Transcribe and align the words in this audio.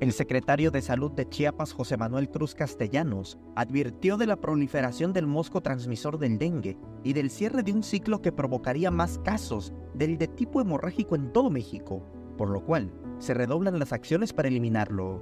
El 0.00 0.14
secretario 0.14 0.70
de 0.70 0.80
Salud 0.80 1.12
de 1.12 1.28
Chiapas, 1.28 1.74
José 1.74 1.98
Manuel 1.98 2.30
Cruz 2.30 2.54
Castellanos, 2.54 3.38
advirtió 3.54 4.16
de 4.16 4.26
la 4.26 4.36
proliferación 4.36 5.12
del 5.12 5.26
mosco 5.26 5.60
transmisor 5.60 6.18
del 6.18 6.38
dengue 6.38 6.78
y 7.04 7.12
del 7.12 7.28
cierre 7.28 7.62
de 7.62 7.74
un 7.74 7.82
ciclo 7.82 8.22
que 8.22 8.32
provocaría 8.32 8.90
más 8.90 9.18
casos 9.18 9.74
del 9.92 10.16
de 10.16 10.26
tipo 10.26 10.62
hemorrágico 10.62 11.16
en 11.16 11.34
todo 11.34 11.50
México, 11.50 12.02
por 12.38 12.48
lo 12.48 12.64
cual 12.64 12.90
se 13.18 13.34
redoblan 13.34 13.78
las 13.78 13.92
acciones 13.92 14.32
para 14.32 14.48
eliminarlo. 14.48 15.20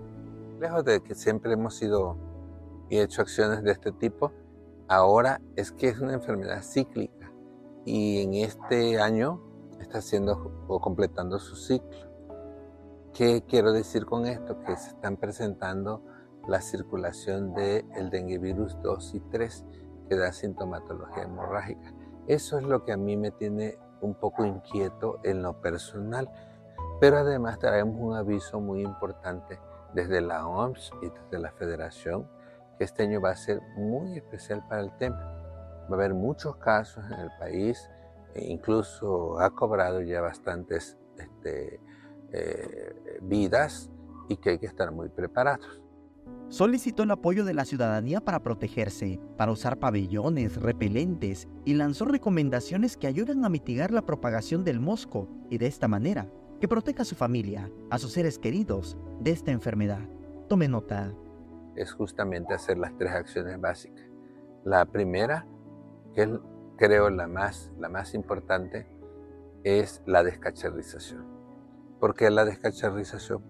Lejos 0.60 0.84
de 0.84 1.00
que 1.00 1.16
siempre 1.16 1.54
hemos 1.54 1.74
sido 1.74 2.16
y 2.88 3.00
hecho 3.00 3.22
acciones 3.22 3.64
de 3.64 3.72
este 3.72 3.90
tipo, 3.90 4.32
ahora 4.86 5.40
es 5.56 5.72
que 5.72 5.88
es 5.88 5.98
una 5.98 6.14
enfermedad 6.14 6.62
cíclica 6.62 7.32
y 7.84 8.22
en 8.22 8.34
este 8.34 9.00
año 9.00 9.42
está 9.80 9.98
haciendo 9.98 10.64
o 10.68 10.80
completando 10.80 11.40
su 11.40 11.56
ciclo. 11.56 12.07
¿Qué 13.14 13.44
quiero 13.48 13.72
decir 13.72 14.06
con 14.06 14.26
esto? 14.26 14.60
Que 14.60 14.76
se 14.76 14.90
están 14.90 15.16
presentando 15.16 16.04
la 16.46 16.60
circulación 16.60 17.52
del 17.52 17.84
el 17.96 18.10
dengue 18.10 18.38
virus 18.38 18.80
2 18.82 19.14
y 19.14 19.20
3 19.20 19.64
que 20.08 20.16
da 20.16 20.32
sintomatología 20.32 21.24
hemorrágica. 21.24 21.92
Eso 22.26 22.58
es 22.58 22.64
lo 22.64 22.84
que 22.84 22.92
a 22.92 22.96
mí 22.96 23.16
me 23.16 23.30
tiene 23.30 23.78
un 24.00 24.14
poco 24.14 24.44
inquieto 24.44 25.18
en 25.24 25.42
lo 25.42 25.60
personal, 25.60 26.30
pero 27.00 27.18
además 27.18 27.58
traemos 27.58 27.96
un 28.00 28.14
aviso 28.14 28.60
muy 28.60 28.82
importante 28.82 29.58
desde 29.94 30.20
la 30.20 30.46
OMS 30.46 30.92
y 31.02 31.08
desde 31.08 31.38
la 31.38 31.50
Federación 31.52 32.28
que 32.78 32.84
este 32.84 33.02
año 33.02 33.20
va 33.20 33.30
a 33.30 33.36
ser 33.36 33.60
muy 33.76 34.16
especial 34.16 34.64
para 34.68 34.82
el 34.82 34.96
tema. 34.96 35.18
Va 35.90 35.90
a 35.90 35.94
haber 35.94 36.14
muchos 36.14 36.56
casos 36.56 37.04
en 37.10 37.18
el 37.18 37.30
país, 37.38 37.90
e 38.34 38.44
incluso 38.46 39.40
ha 39.40 39.50
cobrado 39.50 40.00
ya 40.00 40.20
bastantes 40.20 40.96
este, 41.16 41.80
eh, 42.32 43.18
vidas 43.22 43.90
y 44.28 44.36
que 44.36 44.50
hay 44.50 44.58
que 44.58 44.66
estar 44.66 44.92
muy 44.92 45.08
preparados. 45.08 45.80
Solicitó 46.48 47.02
el 47.02 47.10
apoyo 47.10 47.44
de 47.44 47.54
la 47.54 47.64
ciudadanía 47.64 48.20
para 48.20 48.42
protegerse, 48.42 49.20
para 49.36 49.52
usar 49.52 49.78
pabellones, 49.78 50.60
repelentes 50.60 51.46
y 51.64 51.74
lanzó 51.74 52.06
recomendaciones 52.06 52.96
que 52.96 53.06
ayudan 53.06 53.44
a 53.44 53.48
mitigar 53.48 53.90
la 53.90 54.02
propagación 54.02 54.64
del 54.64 54.80
mosco 54.80 55.28
y 55.50 55.58
de 55.58 55.66
esta 55.66 55.88
manera 55.88 56.30
que 56.60 56.68
proteja 56.68 57.02
a 57.02 57.06
su 57.06 57.14
familia, 57.14 57.70
a 57.90 57.98
sus 57.98 58.12
seres 58.12 58.38
queridos 58.38 58.96
de 59.20 59.30
esta 59.30 59.50
enfermedad. 59.50 60.00
Tome 60.48 60.68
nota. 60.68 61.12
Es 61.76 61.92
justamente 61.92 62.54
hacer 62.54 62.78
las 62.78 62.96
tres 62.96 63.12
acciones 63.12 63.60
básicas. 63.60 64.04
La 64.64 64.84
primera, 64.86 65.46
que 66.14 66.38
creo 66.76 67.10
la 67.10 67.26
más, 67.26 67.70
la 67.78 67.88
más 67.88 68.14
importante, 68.14 68.86
es 69.64 70.02
la 70.06 70.24
descacharrización 70.24 71.37
¿Por 72.00 72.14
qué 72.14 72.30
la 72.30 72.44
descacharrización? 72.44 73.42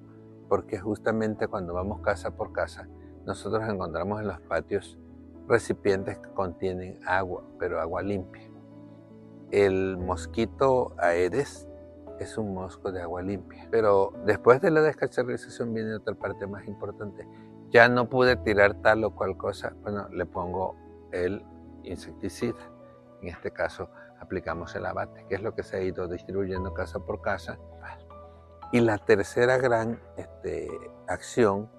Porque 0.48 0.78
justamente 0.78 1.48
cuando 1.48 1.74
vamos 1.74 2.00
casa 2.00 2.30
por 2.30 2.52
casa, 2.52 2.88
nosotros 3.26 3.68
encontramos 3.68 4.20
en 4.20 4.28
los 4.28 4.40
patios 4.40 4.98
recipientes 5.46 6.18
que 6.18 6.30
contienen 6.30 6.98
agua, 7.06 7.42
pero 7.58 7.80
agua 7.80 8.02
limpia. 8.02 8.50
El 9.50 9.98
mosquito 9.98 10.94
Aedes 10.98 11.68
es 12.18 12.38
un 12.38 12.54
mosco 12.54 12.90
de 12.92 13.02
agua 13.02 13.22
limpia. 13.22 13.68
Pero 13.70 14.12
después 14.24 14.60
de 14.60 14.70
la 14.70 14.80
descacharrización 14.80 15.74
viene 15.74 15.94
otra 15.94 16.14
parte 16.14 16.46
más 16.46 16.66
importante. 16.66 17.26
Ya 17.70 17.88
no 17.88 18.08
pude 18.08 18.36
tirar 18.36 18.74
tal 18.80 19.04
o 19.04 19.14
cual 19.14 19.36
cosa, 19.36 19.74
bueno, 19.82 20.08
le 20.08 20.26
pongo 20.26 20.74
el 21.12 21.44
insecticida. 21.82 22.58
En 23.22 23.28
este 23.28 23.50
caso 23.50 23.90
aplicamos 24.20 24.74
el 24.74 24.86
abate, 24.86 25.26
que 25.28 25.34
es 25.34 25.42
lo 25.42 25.54
que 25.54 25.62
se 25.62 25.76
ha 25.76 25.82
ido 25.82 26.08
distribuyendo 26.08 26.72
casa 26.72 26.98
por 26.98 27.20
casa. 27.20 27.58
Y 28.70 28.80
la 28.80 28.98
tercera 28.98 29.56
gran 29.56 29.98
este, 30.16 30.68
acción 31.06 31.70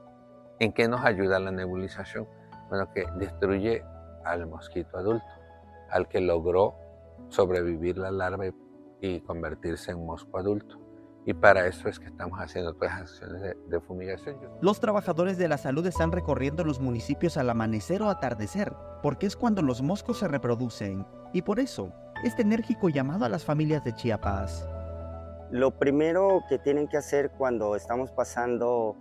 en 0.60 0.74
que 0.74 0.88
nos 0.88 1.06
ayuda 1.06 1.40
la 1.40 1.52
nebulización, 1.52 2.28
bueno, 2.70 2.92
que 2.94 3.06
destruye 3.18 3.84
al 4.26 4.48
mosquito 4.48 4.98
adulto, 4.98 5.26
al 5.90 6.08
que 6.08 6.20
logró 6.20 6.76
sobrevivir 7.30 7.98
la 7.98 8.12
larva 8.12 8.46
y 9.02 9.22
convertirse 9.22 9.92
en 9.92 10.06
mosco 10.06 10.38
adulto. 10.40 10.78
Y 11.26 11.34
para 11.34 11.68
eso 11.68 11.90
es 11.90 12.00
que 12.00 12.08
estamos 12.08 12.40
haciendo 12.40 12.74
todas 12.74 12.92
las 12.92 13.02
acciones 13.02 13.42
de, 13.42 13.56
de, 13.68 13.80
fumigación. 13.82 14.38
Los 14.62 14.80
trabajadores 14.80 15.38
de 15.38 15.48
la 15.48 15.58
salud 15.58 15.86
están 15.86 16.12
recorriendo 16.12 16.64
los 16.64 16.80
municipios 16.80 17.38
al 17.38 17.50
amanecer 17.50 18.02
o 18.02 18.10
atardecer, 18.10 18.74
porque 19.04 19.28
es 19.28 19.36
cuando 19.36 19.62
los 19.62 19.82
moscos 19.82 20.20
se 20.20 20.28
reproducen. 20.28 21.06
Y 21.34 21.44
por 21.44 21.60
eso, 21.60 21.94
este 22.24 22.42
enérgico 22.42 22.90
llamado 22.90 23.26
a 23.26 23.30
las 23.30 23.46
familias 23.46 23.84
de 23.84 23.94
Chiapas. 23.94 24.68
Lo 25.52 25.72
primero 25.72 26.44
que 26.48 26.60
tienen 26.60 26.88
que 26.88 26.98
hacer 26.98 27.32
cuando 27.32 27.76
estamos 27.76 28.12
pasando 28.12 28.96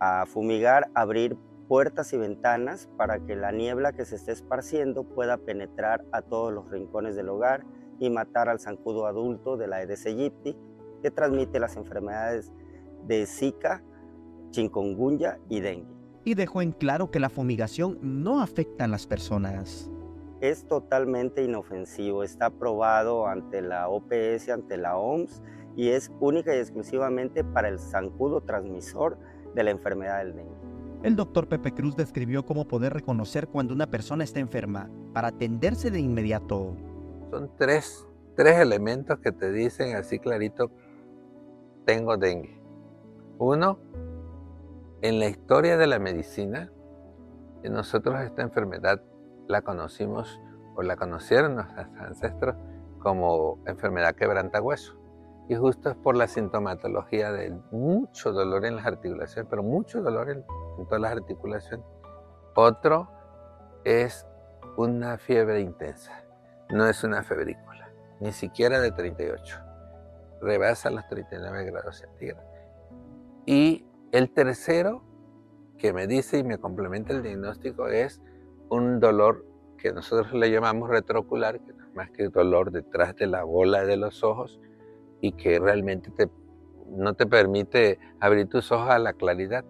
a 0.00 0.26
fumigar, 0.26 0.90
abrir 0.94 1.36
puertas 1.68 2.12
y 2.12 2.16
ventanas 2.16 2.88
para 2.96 3.20
que 3.20 3.36
la 3.36 3.52
niebla 3.52 3.92
que 3.92 4.04
se 4.04 4.16
esté 4.16 4.32
esparciendo 4.32 5.04
pueda 5.04 5.36
penetrar 5.36 6.04
a 6.10 6.22
todos 6.22 6.52
los 6.52 6.68
rincones 6.70 7.14
del 7.14 7.28
hogar 7.28 7.64
y 8.00 8.10
matar 8.10 8.48
al 8.48 8.58
zancudo 8.58 9.06
adulto 9.06 9.56
de 9.56 9.68
la 9.68 9.76
Aedes 9.76 10.04
aegypti 10.04 10.56
que 11.02 11.12
transmite 11.12 11.60
las 11.60 11.76
enfermedades 11.76 12.52
de 13.06 13.24
Zika, 13.24 13.84
chikungunya 14.50 15.38
y 15.48 15.60
dengue. 15.60 15.94
Y 16.24 16.34
dejó 16.34 16.62
en 16.62 16.72
claro 16.72 17.12
que 17.12 17.20
la 17.20 17.30
fumigación 17.30 17.98
no 18.02 18.40
afecta 18.40 18.84
a 18.84 18.88
las 18.88 19.06
personas. 19.06 19.88
Es 20.40 20.66
totalmente 20.66 21.44
inofensivo, 21.44 22.24
está 22.24 22.46
aprobado 22.46 23.28
ante 23.28 23.62
la 23.62 23.88
OPS, 23.88 24.48
ante 24.48 24.76
la 24.76 24.96
OMS 24.96 25.40
y 25.76 25.90
es 25.90 26.10
única 26.20 26.54
y 26.54 26.58
exclusivamente 26.58 27.44
para 27.44 27.68
el 27.68 27.78
zancudo 27.78 28.40
transmisor 28.40 29.18
de 29.54 29.64
la 29.64 29.70
enfermedad 29.70 30.18
del 30.18 30.34
dengue. 30.34 30.56
El 31.02 31.16
doctor 31.16 31.48
Pepe 31.48 31.72
Cruz 31.72 31.96
describió 31.96 32.46
cómo 32.46 32.68
poder 32.68 32.92
reconocer 32.92 33.48
cuando 33.48 33.74
una 33.74 33.88
persona 33.88 34.22
está 34.22 34.38
enferma 34.38 34.88
para 35.12 35.28
atenderse 35.28 35.90
de 35.90 35.98
inmediato. 35.98 36.76
Son 37.30 37.50
tres, 37.56 38.06
tres 38.36 38.58
elementos 38.58 39.18
que 39.18 39.32
te 39.32 39.50
dicen 39.50 39.96
así 39.96 40.18
clarito, 40.18 40.70
tengo 41.84 42.16
dengue. 42.16 42.60
Uno, 43.38 43.78
en 45.00 45.18
la 45.18 45.26
historia 45.26 45.76
de 45.76 45.88
la 45.88 45.98
medicina, 45.98 46.70
nosotros 47.64 48.20
esta 48.20 48.42
enfermedad 48.42 49.02
la 49.48 49.62
conocimos 49.62 50.40
o 50.76 50.82
la 50.82 50.96
conocieron 50.96 51.56
nuestros 51.56 51.86
ancestros 51.98 52.56
como 53.00 53.58
enfermedad 53.66 54.14
quebrantahueso. 54.14 55.01
Y 55.48 55.54
justo 55.56 55.90
es 55.90 55.96
por 55.96 56.16
la 56.16 56.28
sintomatología 56.28 57.32
de 57.32 57.50
mucho 57.70 58.32
dolor 58.32 58.64
en 58.64 58.76
las 58.76 58.86
articulaciones, 58.86 59.48
pero 59.50 59.62
mucho 59.62 60.00
dolor 60.00 60.30
en, 60.30 60.44
todas 60.86 61.00
las 61.00 61.12
articulaciones. 61.12 61.84
Otro 62.54 63.08
es 63.84 64.26
una 64.76 65.18
fiebre 65.18 65.60
intensa. 65.60 66.24
No 66.70 66.86
es 66.86 67.04
una 67.04 67.22
febrícula, 67.22 67.90
ni 68.20 68.32
siquiera 68.32 68.80
de 68.80 68.92
38. 68.92 69.58
Rebasa 70.40 70.90
los 70.90 71.06
39 71.08 71.64
grados 71.66 71.98
centígrados. 71.98 72.44
Y 73.44 73.84
el 74.12 74.32
tercero 74.32 75.02
que 75.76 75.92
me 75.92 76.06
dice 76.06 76.38
y 76.38 76.44
me 76.44 76.58
complementa 76.58 77.12
el 77.12 77.22
diagnóstico 77.22 77.88
es 77.88 78.22
un 78.68 79.00
dolor 79.00 79.44
que 79.76 79.92
nosotros 79.92 80.32
le 80.32 80.50
llamamos 80.50 80.88
retroocular, 80.88 81.60
que 81.60 81.72
no 81.72 81.84
es 81.84 81.94
más 81.94 82.10
que 82.10 82.28
dolor 82.28 82.70
detrás 82.70 83.16
de 83.16 83.26
la 83.26 83.42
bola 83.42 83.84
de 83.84 83.96
los 83.96 84.22
ojos, 84.22 84.60
y 85.22 85.32
que 85.32 85.58
realmente 85.58 86.10
te, 86.10 86.28
no 86.90 87.14
te 87.14 87.26
permite 87.26 87.98
abrir 88.20 88.48
tus 88.48 88.70
ojos 88.72 88.90
a 88.90 88.98
la 88.98 89.14
claridad. 89.14 89.64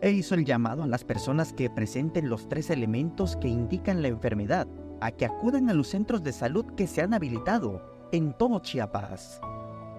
E 0.00 0.10
hizo 0.10 0.34
el 0.34 0.44
llamado 0.44 0.84
a 0.84 0.86
las 0.86 1.04
personas 1.04 1.52
que 1.52 1.68
presenten 1.68 2.30
los 2.30 2.48
tres 2.48 2.70
elementos 2.70 3.36
que 3.36 3.48
indican 3.48 4.00
la 4.00 4.08
enfermedad 4.08 4.66
a 5.00 5.10
que 5.10 5.26
acudan 5.26 5.68
a 5.68 5.74
los 5.74 5.88
centros 5.88 6.22
de 6.22 6.32
salud 6.32 6.64
que 6.76 6.86
se 6.86 7.02
han 7.02 7.12
habilitado 7.12 8.08
en 8.12 8.32
todo 8.32 8.60
Chiapas. 8.60 9.40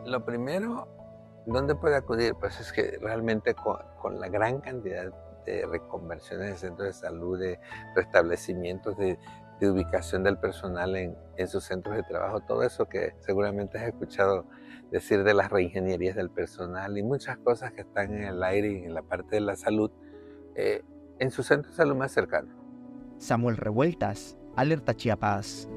Lo 0.06 0.24
primero, 0.26 0.88
¿dónde 1.46 1.76
puede 1.76 1.98
acudir? 1.98 2.34
Pues 2.36 2.60
es 2.62 2.72
que 2.72 2.98
realmente 3.02 3.54
con, 3.54 3.78
con 4.02 4.20
la 4.20 4.30
gran 4.30 4.62
cantidad 4.62 5.12
de 5.46 5.66
reconversiones 5.66 6.48
de 6.52 6.56
centros 6.56 6.88
de 6.88 6.94
salud, 6.94 7.38
de 7.38 7.60
restablecimientos, 7.96 8.96
de, 8.98 9.20
de 9.60 9.70
ubicación 9.70 10.24
del 10.24 10.38
personal 10.38 10.96
en, 10.96 11.16
en, 11.38 11.48
sus 11.48 11.64
centros 11.64 11.96
de 11.96 12.04
trabajo, 12.04 12.42
todo 12.42 12.64
eso 12.64 12.86
que 12.86 13.14
seguramente 13.20 13.78
has 13.78 13.88
escuchado 13.88 14.46
decir 14.92 15.24
de 15.24 15.34
las 15.34 15.52
reingenierías 15.52 16.16
del 16.16 16.30
personal 16.30 16.98
y 16.98 17.04
muchas 17.04 17.38
cosas 17.38 17.72
que 17.72 17.82
están 17.82 18.14
en 18.14 18.24
el 18.24 18.44
aire 18.44 18.72
y 18.72 18.86
en 18.86 18.94
la 18.94 19.02
parte 19.02 19.38
de 19.38 19.42
la 19.42 19.56
salud 19.56 19.92
eh, 20.56 20.84
en 21.20 21.32
su 21.32 21.44
centro 21.44 21.72
de 21.72 21.78
salud 21.78 21.96
más 21.96 22.12
cercano. 22.12 22.50
Samuel 23.18 23.58
Revueltas, 23.58 24.38
Alerta 24.56 24.94
Chiapas. 24.94 25.70